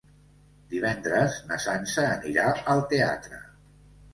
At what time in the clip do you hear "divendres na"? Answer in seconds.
0.71-1.59